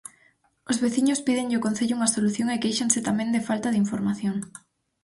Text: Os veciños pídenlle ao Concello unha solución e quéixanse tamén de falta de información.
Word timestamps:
Os 0.71 0.77
veciños 0.83 1.23
pídenlle 1.27 1.55
ao 1.57 1.65
Concello 1.67 1.95
unha 1.97 2.13
solución 2.15 2.47
e 2.49 2.61
quéixanse 2.63 3.05
tamén 3.07 3.29
de 3.35 3.45
falta 3.47 3.67
de 3.71 3.81
información. 3.83 4.35